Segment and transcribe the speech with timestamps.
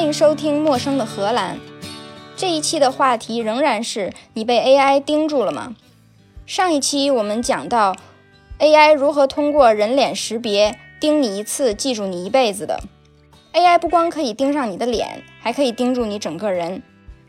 [0.00, 1.56] 欢迎收听《陌生的荷兰》。
[2.34, 5.74] 这一期的话题仍然是你被 AI 盯住了吗？
[6.46, 7.94] 上一期我们讲到
[8.60, 12.80] AI 如何通过人脸识别盯你一次，记住你一辈子的。
[13.52, 16.82] AI 不光可以盯上你的脸，还可以盯住你整个人。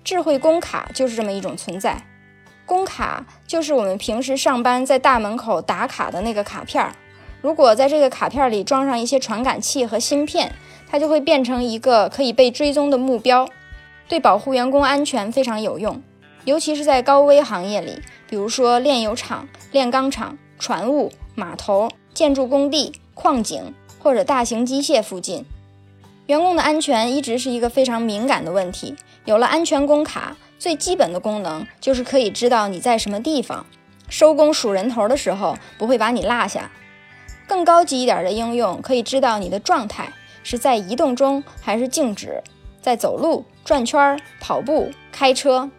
[0.05, 2.01] 智慧工卡就是这么一种存在。
[2.65, 6.95] 工卡就是我们平时上班在大门口打卡的那个卡片儿。
[7.41, 10.53] 如果在这个卡片里装上一些传感器和芯片，
[10.91, 13.47] 它就会变成一个可以被追踪的目标，
[14.09, 16.03] 对保护员工安全非常有用。
[16.43, 25.45] 尤其是在高危行业里，比如说炼油厂、炼钢厂、船务、码头、建筑工地、矿井或者大型机械附近，
[26.25, 28.95] 员工的安全一直是一个非常敏感的问题。
[29.23, 33.65] 有了安全工卡，最基本的功能就是可以知道你在什么地方，
[34.09, 36.69] 收工数人头的时候不会把你落下。
[37.47, 40.11] 更高级一点的应用可以知道你的状态
[40.43, 42.41] 是在移动中还是静止，
[42.81, 45.69] 在走路、转圈、跑步、开车。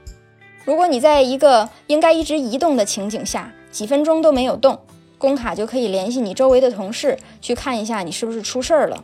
[0.64, 4.78] 如果你在一个应该一直移动的情景下，几分钟都没有动，
[5.18, 9.02] 工卡就可以联系你周围的同事去看一下你是不是出事儿了。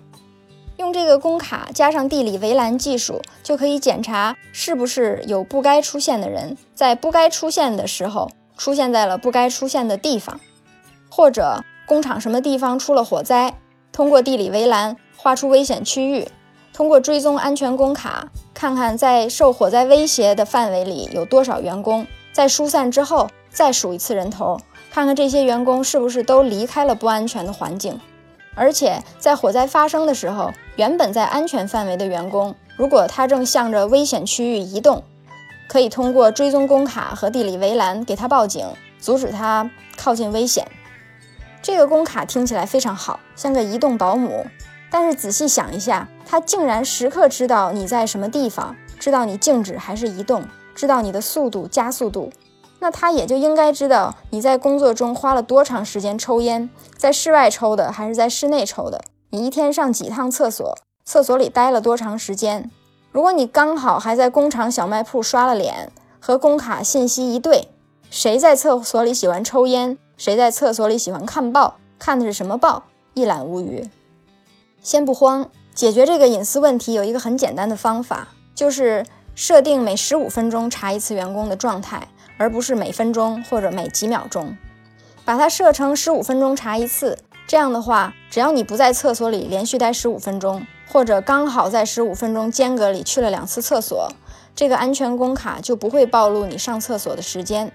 [0.77, 10.39] 用这个工卡加上地理围栏技术，就可以检查是不是有不该出现的人在不该出现的时候出现在了不该出现的地方，
[11.09, 11.65] 或者。
[11.89, 13.55] 工厂什么地方出了火灾？
[13.99, 16.29] 通过地理围栏画出危险区域，
[16.73, 22.07] 通过追踪安全工卡，看看在受火灾威胁的范围里有多少员工。
[22.33, 24.61] 在疏散之后，再数一次人头，
[24.93, 28.01] 看看这些员工是不是都离开了不安全的环境。
[28.55, 35.03] 而且在火灾发生的时候，原本在安全范围的员工，如果他正向着危险区域移动，
[35.67, 38.65] 可以通过追踪工卡和地理围栏给他报警，
[39.01, 40.65] 阻止他靠近危险。
[41.63, 44.47] 这个工卡听起来非常好，像个移动保姆。
[44.91, 52.33] 但是仔细想一下，它竟然时刻知道你在什么地方，知道你静止还是移动，知道你的速度加速度。
[52.81, 59.03] 那它也就应该知道你在工作中花了多长时间抽烟，在室外抽的还是在室内抽的？
[59.31, 60.79] 你一天上几趟厕所？
[61.05, 62.71] 厕所里待了多长时间？
[63.11, 67.69] 如果你刚好还在工厂小卖铺刷了脸，和工卡信息一对，
[68.11, 69.99] 谁在厕所里喜欢抽烟？
[70.19, 71.77] 谁在厕所里喜欢看报？
[71.97, 72.83] 看的是什么报？
[73.15, 73.89] 一览无余。
[74.83, 79.07] 先不慌，解决这个隐私问题有一个很简单的方法，就是
[79.37, 84.57] 设定每十五分钟查一次员工的状态，而不是每分钟或者每几秒钟。
[85.25, 94.11] 把它设成十五分钟查一次，这样的话，只要你不在厕所里连续待十五分钟，或者刚好在十五分钟间隔里去了两次厕所，
[94.57, 97.71] 这个安全工卡就不会暴露你上厕所的时间。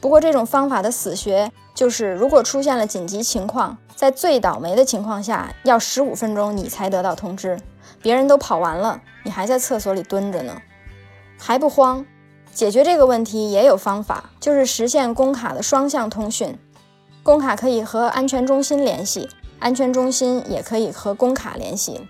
[0.00, 1.52] 不过这种方法的死穴。
[1.76, 7.60] 就是，如果出现了紧急情况，在最倒霉的情况下，要十五分钟你才得到通知，
[8.00, 10.56] 别人都跑完了，你还在厕所里蹲着呢，
[11.38, 12.06] 还不慌？
[12.54, 16.58] 解决这个问题也有方法，就是实现工卡的双向通讯，
[17.22, 22.08] 工卡可以和安全中心联系，安全中心也可以和工卡联系。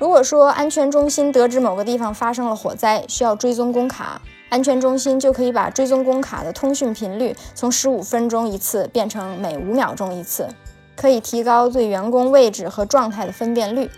[0.00, 4.20] 如果说安全中心得知某个地方发生了火灾，需要追踪工卡。
[4.48, 10.48] 安全中心就可以把追踪工卡的通讯频率从十五分钟一次变成每五秒钟一次，
[10.94, 13.90] 可以提高对员工位置和状态的分辨率。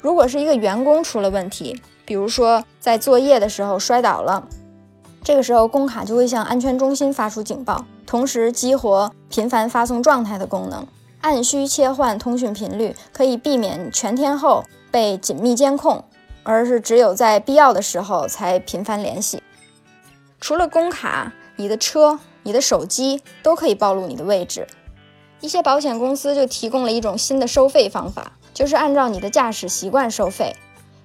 [0.00, 4.46] 如果是一个员工出了问题，比如说在作业的时候摔倒了，
[5.22, 10.86] 这个时候工卡就会向安全中心发出警报，同时激活频繁发送状态的功能，
[11.22, 16.04] 按需切换通讯频率，可以避免全天候被紧密监控，
[16.42, 19.42] 而是只有在必要的时候才频繁联系。
[20.44, 24.66] 除了工卡，你的车、你的手机都可以暴露你的位置。
[25.40, 30.54] 一些保险公司就提供了一种新的收费方法，就是按照你的驾驶习惯收费。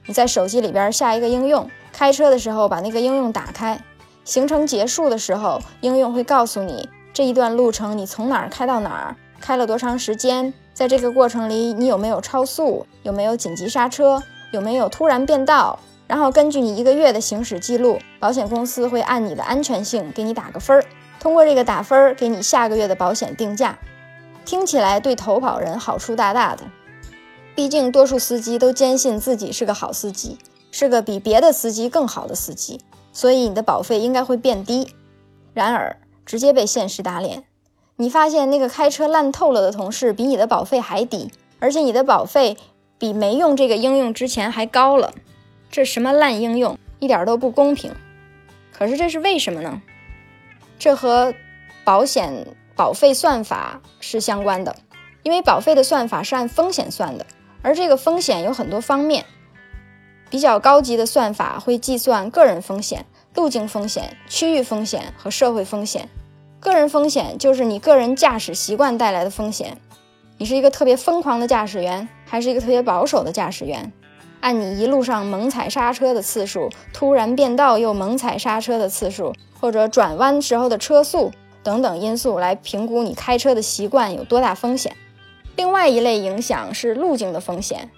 [0.08, 3.82] 你在手机里边下一个应用，开车的时候把那个应用打开，
[4.26, 14.22] 行程结束的时候，应用会告诉你这一段路程你从哪儿开到哪儿，开了多长时间，在这个过程里你有没有超速，有没有紧急刹车，
[14.52, 15.80] 有没有突然变道。
[16.10, 20.84] 然后根据你一个月的行驶记录，保险公司会按你的安全性给你打个分儿，
[21.20, 23.78] 通过这个打分儿给你下个月的保险定价。
[24.44, 26.64] 听起来对投保人好处大大的，
[27.54, 30.40] 毕竟多数司机都坚信自己是个好司机，
[30.72, 32.82] 是个比别的司机更好的司机，
[33.14, 34.96] 所以你的保费应该会变低。
[35.54, 35.96] 然而
[36.26, 37.44] 直接被现实打脸，
[37.98, 42.58] 你发现那个开车烂透了的同事比你的保费还低，而且你的保费
[42.98, 45.14] 比没用这个应用之前还高了。
[45.70, 47.94] 这什么烂应用，一点都不公平。
[48.72, 49.82] 可是这是为什么呢？
[50.78, 51.34] 这和
[51.84, 54.76] 保险保费算法是相关的，
[55.24, 57.26] 因为保费的算法是按风险算的，
[57.62, 59.26] 而这个风险有很多方面。
[60.30, 66.08] 比较高级的算法会计算个人风险、路径风险、区域风险和社会风险。
[66.60, 69.78] 个人风险就是你个人驾驶习惯带来的风险。
[70.38, 73.92] 你是一个特别疯狂的驾驶员，还是一个特别保守的驾驶员？
[74.42, 81.32] 按你一路上猛踩刹车的次数，突然变道又猛踩刹车的次数，或者转弯时候的车速
[81.62, 84.96] 等等因素来评估你开车的习惯有多大风险。
[85.56, 87.90] 另外一类影响是路径的风险，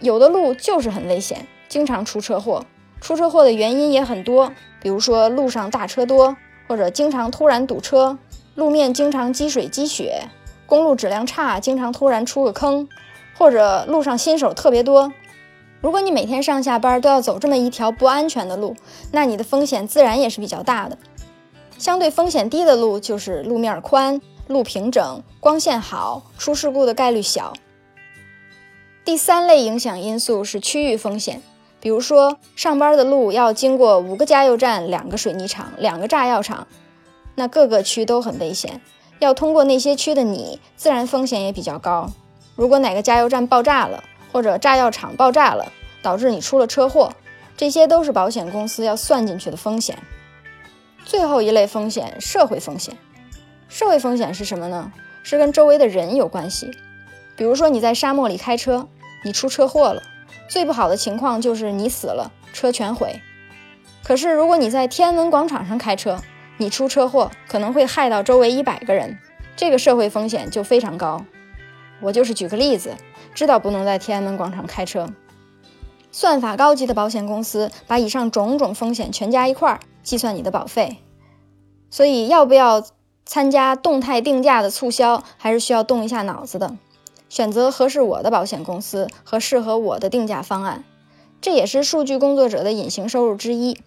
[0.00, 2.64] 有的路就是很危险，经常出车祸。
[3.00, 4.52] 出车祸的原因也很多，
[4.82, 6.36] 比如说路上大车多，
[6.66, 8.18] 或者经常突然堵车，
[8.54, 10.24] 路面经常积水积雪，
[10.66, 12.88] 公路质量差，经常突然出个坑，
[13.38, 15.12] 或者路上新手特别多。
[15.80, 18.74] 如果你每天上下班都要走这么一条不安全的路，
[19.12, 20.98] 那你的风险自然也是比较大的。
[21.78, 27.52] 相对风险低的路就是路面宽、路平整、光线好，出事故的概率小。
[29.04, 31.40] 第三类影响因素是区域风险，
[31.80, 36.66] 比如说上班的路要经过五个加油站、两个水泥厂、两个炸药厂，
[37.36, 38.80] 那各个区都很危险。
[39.20, 42.10] 要通过那些区的你，自然风险也比较高。
[42.56, 44.02] 如果哪个加油站爆炸了，
[44.32, 45.72] 或者炸药厂爆炸了，
[46.02, 47.12] 导致你出了车祸，
[47.56, 49.98] 这些都是保险公司要算进去的风险。
[51.04, 52.96] 最后一类风险，社会风险。
[53.68, 54.92] 社会风险是什么呢？
[55.22, 56.70] 是跟周围的人有关系。
[57.36, 58.88] 比如说你在沙漠里开车，
[59.24, 60.02] 你出车祸了，
[60.48, 63.20] 最不好的情况就是你死了，车全毁。
[64.02, 66.20] 可是如果你在天安门广场上开车，
[66.56, 69.18] 你出车祸可能会害到周围一百个人，
[69.54, 71.24] 这个社会风险就非常高。
[72.00, 72.94] 我就是举个例子。
[73.38, 75.10] 知道不能在天安门广场开车。
[76.10, 80.96] 算法高级的保险公司把以上种种风险全加一块儿计算你的保费。
[81.88, 82.82] 所以要不要
[83.24, 86.74] 参加动态定价的促销，还是需要动一下脑子的，
[87.28, 90.82] 选择合适我的保险公司和适合我的定价方案。
[91.40, 93.78] 这也是数据工作者的隐形收入之一。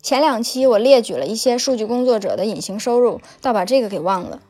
[0.00, 4.40] 前两期我列举了一些数据工作者的隐形收入，倒把这个给忘了。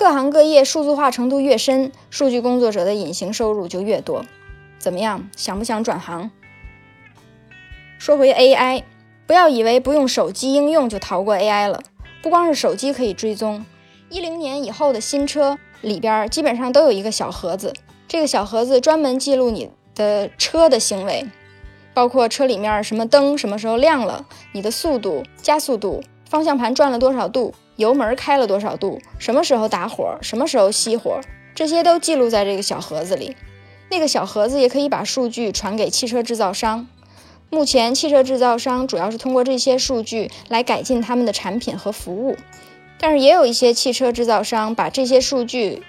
[0.00, 4.24] 各行各业数字化程度越深，数据工作者的隐形收入就越多。
[4.78, 6.30] 怎么样，想不想转行？
[7.98, 8.84] 说回 AI，
[9.26, 11.82] 不要以为不用手机应用就逃过 AI 了。
[12.22, 13.66] 不光是手机可以追踪，
[14.08, 17.74] 一零年以后的新车里边基本上都有一个小盒子，
[18.08, 21.26] 这个小盒子专门记录你的车的行为，
[21.92, 27.52] 包括车里面什么灯什么时候亮了，你的速度、加速度、方向盘转了多少度。
[27.80, 29.00] 油门开了多少度？
[29.18, 30.18] 什么时候打火？
[30.20, 31.18] 什么时候熄火？
[31.54, 33.34] 这些都记录在这个小盒子里。
[33.88, 36.86] 那个小盒子也可以把数据传给汽车制造商。
[37.48, 42.36] 目前，汽车制造商主要是通过这些数据来改进他们的产品和服务。
[42.98, 45.82] 但是，也有一些汽车制造商把这些数据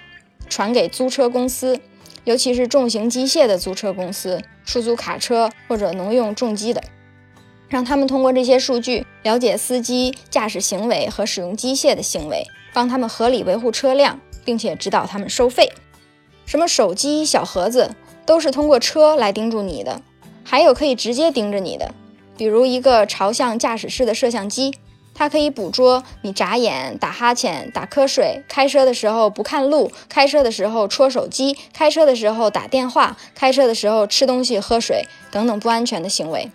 [0.48, 1.78] 传给租车公司，
[2.24, 6.82] 尤其是重型机械的租车公司、出租卡车或者农用重机的。
[7.72, 15.72] 让他们通过这些数据了解司机驾驶行为和使用机械的行为，帮他们合理维护车辆，并且指导他们收费。
[16.44, 17.94] 什么手机、小盒子
[18.26, 20.02] 都是通过车来盯住你的，
[20.44, 21.94] 还有可以直接盯着你的，
[22.36, 24.74] 比如一个朝向驾驶室的摄像机，
[25.14, 36.50] 它可以捕捉你眨眼、打哈欠、打瞌睡、开车的时候不看路、开车的时候戳手机、开车的时候打电话、开车的时候吃东西、喝水等等不安全的行为。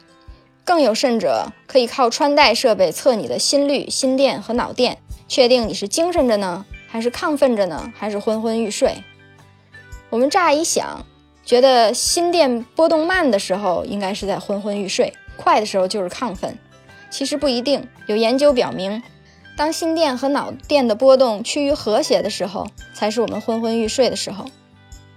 [0.68, 9.02] 更有甚者，可以靠穿戴设备测你的心率、心电和脑电，确定你是精神着呢，还是亢奋着呢，还是昏昏欲睡。
[10.10, 11.06] 我们乍一想，
[11.46, 16.60] 觉得心电波动慢的时候应该是在昏昏欲睡，快的时候就是亢奋。
[17.10, 19.02] 其实不一定，有研究表明，
[19.56, 24.44] 当心电和脑电的波动趋于和谐的时候，才是我们昏昏欲睡的时候。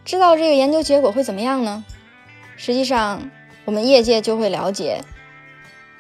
[0.04, 1.84] 知道这个研究结果会怎么样呢？
[2.56, 3.28] 实际上，
[3.64, 5.02] 我们业界就会了解。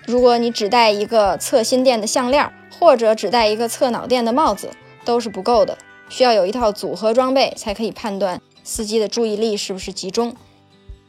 [0.06, 4.70] 如果你只戴一个测心电的项链，或者只戴一个测脑电的帽子，
[5.04, 5.76] 都是不够的，
[6.08, 10.34] 需要有一套组合装备才可以判断司机的注意力是不是集中。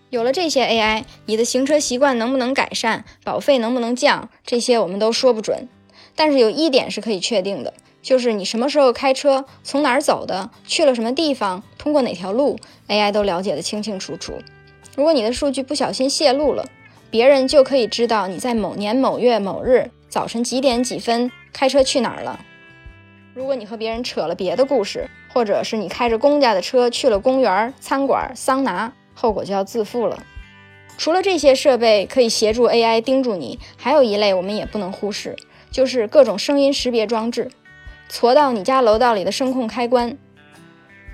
[0.10, 5.69] 有了这些 AI，你的行车习惯能不能改善，保费能不能降，这些我们都说不准。
[6.15, 12.57] 但是有一点是可以确定的，就是你什么时候开车，从哪儿走的，去了什么地方，通过哪条路
[12.89, 14.33] ，AI 都了解得清清楚楚。
[14.98, 16.65] 如果你的数据不小心泄露了，
[17.12, 22.39] 别人就可以知道你在某年某月某日早晨几点几分开车去哪儿了。
[23.34, 30.24] 如果你和别人扯了别的故事，或者是你开着公家的车去了公园、餐馆、桑拿，后果就要自负了。
[30.98, 35.36] 除了这些设备可以协助 AI 盯住你，还有一类我们也不能忽视，
[35.70, 37.51] 就是各种声音识别装置，
[38.08, 40.18] 挫到你家楼道里的声控开关。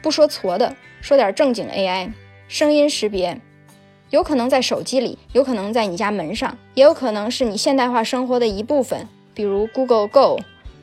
[0.04, 2.12] 不说挫的，说点正经 AI，
[2.48, 3.42] 声音识别。
[4.10, 10.40] 有可能在手机里，有可能在你家门上，也有可能是你现代化生活的一部分，比如 Google Go、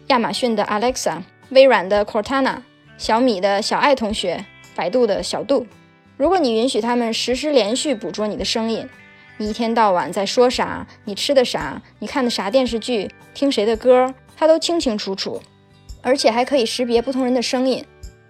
[0.08, 2.58] 亚马逊的 Alexa、微软的 Cortana、
[2.98, 5.66] 小米的小爱同学、百度的小度。
[6.18, 8.86] 如果你允许他们实时连续捕捉你的声音，
[9.38, 15.40] 你一天到晚在说啥，你吃的啥，你看的啥电视剧，听谁的歌，它都清清楚楚，
[16.02, 17.82] 而且还可以识别不同人的声音，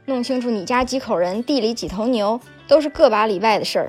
[0.06, 3.88] 弄清楚你家几口人，地里几头牛，都是个把里外的事儿。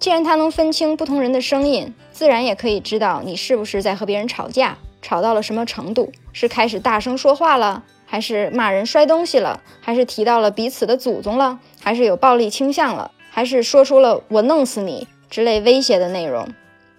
[0.00, 13.10] 既然它能分清不同人的声音，自然也可以知道你是不是在和别人吵架，吵到了什么程度，是开始大声说话了，还是骂人摔东西了，还是提到了彼此的祖宗了，还是有暴力倾向了。
[13.30, 16.48] 还是说出了“我弄死你”之类威胁的内容，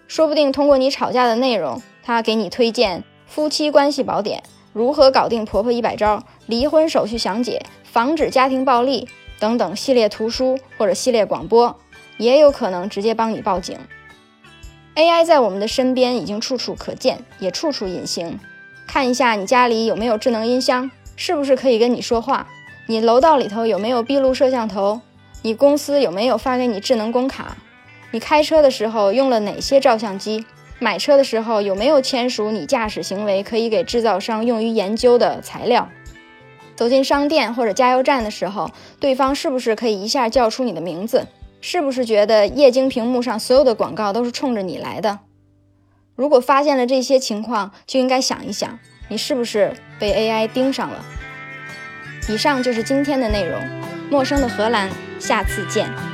[0.08, 4.40] 说不定通过你吵架的内容，他给你推荐《夫妻关系宝典》、
[4.74, 11.76] 如何搞定婆婆一百招、离婚手续详解、防止家庭暴力等等系列图书或者系列广播，
[12.22, 13.78] 也有可能直接帮你报警。
[14.96, 18.40] AI 在我们的身边已经处处可见，也处处隐形。
[18.88, 22.48] 看一下你家里有没有智能音箱，是不是可以跟你说话？
[22.88, 25.02] 你楼道里头有没有闭路摄像头？
[25.42, 27.58] 你公司有没有发给你智能工卡？
[28.12, 30.46] 你开车的时候用了哪些照相机？
[30.78, 35.88] 买车的时候有没有签署你驾驶行为可以给制造商用于研究的材料？
[36.76, 41.28] 走进商店或者加油站的时候，对方是不是可以一下叫出你的名字？
[41.62, 45.20] 是不是觉得液晶屏幕上所有的广告都是冲着你来的？
[46.16, 48.78] 如果发现了这些情况，就应该想一想，
[49.08, 51.04] 你是不是被 AI 盯上了？
[52.28, 53.62] 以上就是今天的内容。
[54.10, 54.90] 陌生的荷兰，
[55.20, 56.11] 下次见。